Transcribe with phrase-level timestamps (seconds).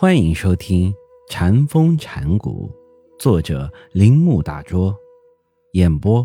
[0.00, 0.92] 欢迎收听
[1.28, 2.70] 《禅风禅谷，
[3.18, 4.96] 作者铃木大拙，
[5.72, 6.24] 演播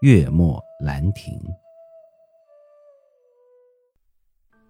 [0.00, 1.38] 月末兰亭。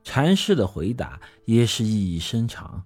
[0.03, 2.85] 禅师的回答也是意义深长。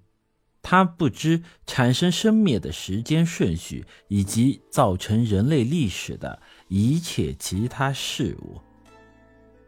[0.60, 6.38] 他不知产生生灭的时间顺序，以及造成人类历史的
[6.68, 8.60] 一切其他事物。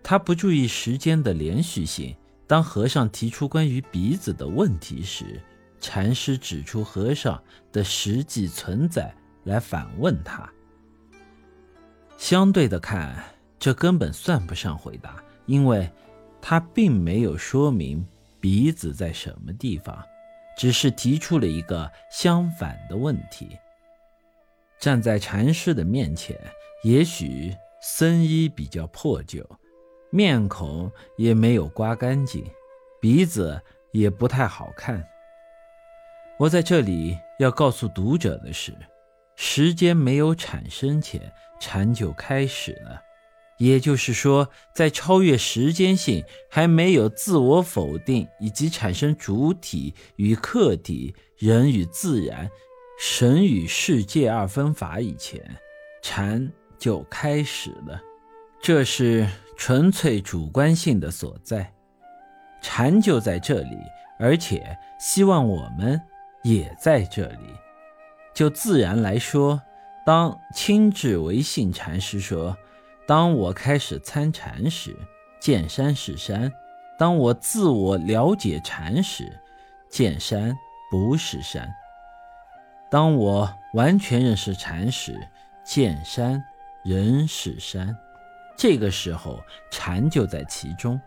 [0.03, 2.15] 他不注意时间的连续性。
[2.47, 5.39] 当和尚提出关于鼻子的问题时，
[5.81, 7.43] 禅师指出和尚
[7.73, 10.49] 的实际存在，来反问他。
[12.17, 13.23] 相对的看，
[13.59, 15.91] 这根本算不上回答，因为
[16.41, 18.05] 他并没有说明
[18.41, 20.05] 鼻子在什么地方，
[20.57, 23.57] 只是提出了一个相反的问题。
[24.81, 26.37] 站在禅师的面前，
[26.83, 29.45] 也许僧衣比较破旧，
[30.11, 32.45] 面孔也没有刮干净，
[33.01, 33.61] 鼻子
[33.93, 35.05] 也不太好看。
[36.39, 38.73] 我在这里要告诉读者的是，
[39.35, 41.21] 时间没有产生前，
[41.59, 43.03] 禅就开始了。
[43.59, 52.49] 也就是说，在超越时间性还没有自我否定以及产生主体与客体、人与自然、
[53.01, 55.43] 神与世界二分法以前，
[56.03, 56.49] 禅
[56.79, 58.01] 就开始了。
[58.63, 59.27] 这是
[59.57, 61.75] 纯粹主观性的所在，
[62.63, 63.77] 禅就在这里，
[64.21, 66.01] 而且希望我们。
[66.43, 67.55] 也在这里。
[68.35, 69.61] 就自然来说，
[70.07, 72.57] 当亲至为信禅师说
[73.07, 74.97] ：“当我开始参禅时，
[75.41, 76.49] 见山是山；
[76.99, 79.41] 当我自我了解禅时，
[79.91, 80.57] 见山
[80.91, 81.67] 不是山；
[82.91, 85.19] 当我完全认识禅时，
[85.65, 86.43] 见山
[86.85, 87.97] 仍是山。”
[88.57, 91.01] 这个时候，禅就在其中。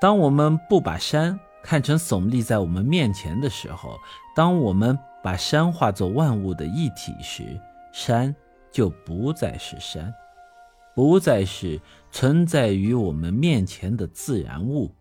[0.00, 1.38] 当我们不把山。
[1.62, 3.98] 看成耸立在我们面前的时候，
[4.34, 7.60] 当我们把山化作万物的一体时，
[7.92, 8.34] 山
[8.70, 10.12] 就不再是山，
[10.94, 14.94] 不再是存在于我们面前的自然物。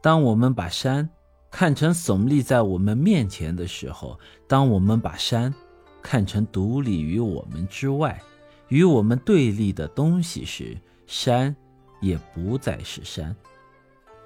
[0.00, 1.08] 当我们把山
[1.50, 5.54] 看成耸立在我们面前的时候，当我们把山
[6.02, 8.20] 看成独立于我们之外、
[8.68, 10.76] 与我们对立的东西时，
[11.06, 11.54] 山
[12.00, 13.34] 也不再是山。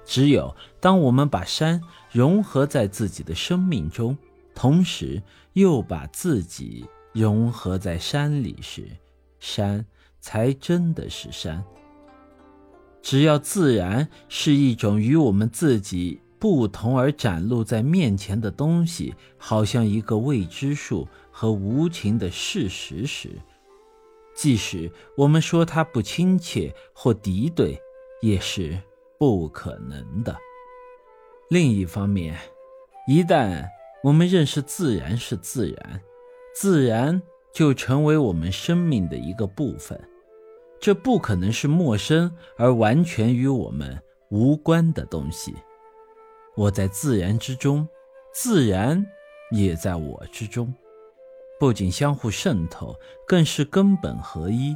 [0.05, 1.81] 只有当我们把山
[2.11, 4.17] 融合在自己的生命中，
[4.53, 5.21] 同时
[5.53, 8.87] 又把自己融合在山里时，
[9.39, 9.85] 山
[10.19, 11.63] 才真的是山。
[13.01, 23.29] 只要自然是一种与我们自己不同而展露在面前的东西，好像一个未知数和无情的事实时，
[24.35, 27.77] 即使我们说它不亲切或敌对，
[28.21, 28.77] 也是。
[29.23, 30.35] 不可能的。
[31.49, 32.37] 另一方面，
[33.07, 33.65] 一旦
[34.03, 36.01] 我们认识自然是自然，
[36.53, 37.21] 自然
[37.53, 39.97] 就成为我们生命的一个部分。
[40.77, 43.97] 这不可能是陌生而完全与我们
[44.29, 45.55] 无关的东西。
[46.57, 47.87] 我在自然之中，
[48.33, 49.05] 自然
[49.51, 50.73] 也在我之中，
[51.57, 52.93] 不仅相互渗透，
[53.25, 54.75] 更是根本合一。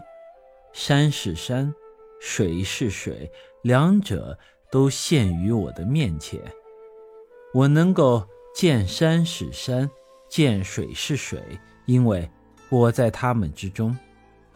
[0.71, 1.75] 山是山。
[2.19, 4.37] 水是水，两者
[4.71, 6.39] 都现于我的面前。
[7.53, 9.89] 我能够见山是山，
[10.29, 11.41] 见水是水，
[11.85, 12.29] 因为
[12.69, 13.97] 我在他们之中，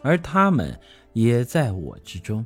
[0.02, 0.78] 而他们
[1.12, 2.44] 也在我之中。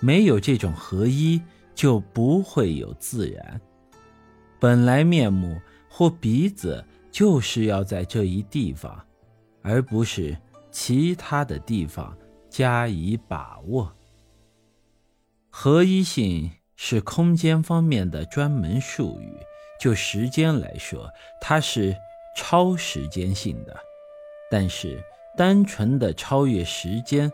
[0.00, 1.40] 没有这种合一，
[1.74, 3.60] 就不会有自然。
[4.58, 5.58] 本来面目
[5.88, 9.02] 或鼻子就是要在这一地方，
[9.62, 10.36] 而不是
[10.70, 12.16] 其他的地方
[12.50, 13.90] 加以把握。
[15.56, 19.38] 合一性是空间方面的专门术语。
[19.78, 21.08] 就时间来说，
[21.40, 21.96] 它是
[22.36, 23.72] 超时间性的。
[24.50, 25.00] 但是，
[25.36, 27.30] 单纯的超越时间，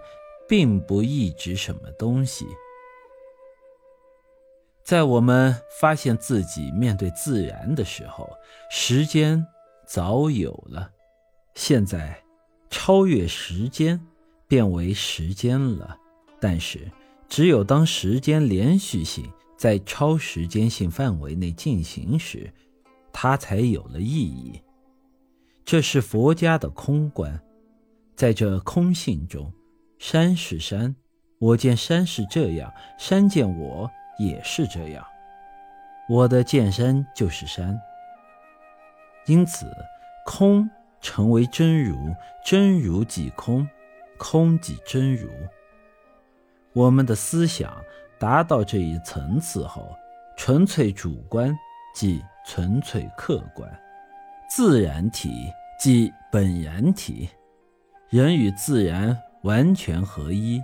[0.47, 2.44] 并不意指什么东西。
[4.84, 8.28] 在我们发现自己面对自然的时候，
[8.70, 9.42] 时间
[9.86, 10.91] 早有了。
[11.54, 12.22] 现在，
[12.68, 13.98] 超越时间
[14.47, 15.97] 变为时间了。
[16.39, 16.86] 但是。
[17.30, 19.24] 只有当时间连续性
[19.56, 22.53] 在超时间性范围内进行时，
[23.12, 24.60] 它才有了意义。
[25.65, 27.41] 这是佛家的空观，
[28.16, 29.50] 在这空性中，
[30.00, 30.97] 山是山，
[31.38, 33.88] 我见山是这样，山见我
[34.18, 35.06] 也是这样，
[36.09, 37.80] 我的见山就是山。
[39.26, 39.66] 因此，
[40.26, 40.68] 空
[41.00, 42.12] 成为真如，
[42.44, 43.68] 真如即空，
[44.18, 45.28] 空即真如。
[46.72, 47.77] 我们的思想
[48.19, 49.95] 达到这一层次后，
[50.37, 51.57] 纯粹主观
[51.95, 53.69] 即纯粹客观；
[54.49, 57.28] 自然体即本然体。
[58.09, 60.63] 人与自然完全合一，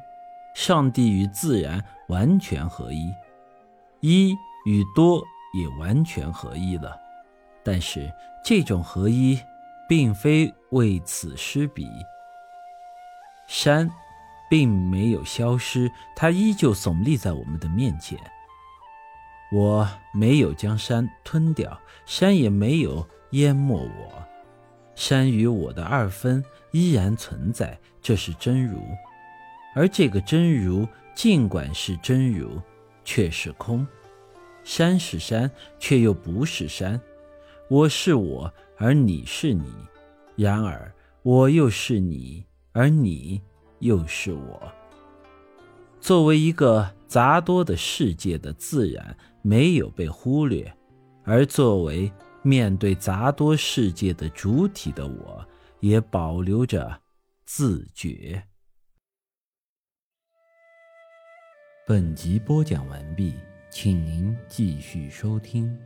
[0.54, 3.12] 上帝与自然完全合一，
[4.00, 5.22] 一与多
[5.54, 6.96] 也完全合一了。
[7.64, 8.12] 但是
[8.44, 9.38] 这种合一，
[9.88, 11.88] 并非为此失彼。
[13.46, 13.88] 山，
[14.48, 18.18] 并没有消失，它依旧耸立在我们的面前。
[19.52, 24.26] 我没有将山吞掉，山也没有淹没我。
[24.94, 28.80] 山与我的二分依然存在，这是真如。
[29.74, 32.60] 而这个真如，尽管是真如，
[33.04, 33.86] 却是空。
[34.64, 37.00] 山是山，却又不是山。
[37.68, 39.70] 我是我，而你是你。
[40.34, 43.40] 然而，我又是你，而你
[43.80, 44.72] 又是我。
[46.00, 50.64] 作为一个杂多的世界的自然，没有被忽略；
[51.24, 52.12] 而作为
[52.42, 55.46] 面对杂多世界的主体的我，
[55.80, 57.00] 也保留着
[57.44, 58.42] 自觉。
[61.86, 63.34] 本集播讲完毕，
[63.70, 65.76] 请您继续收听。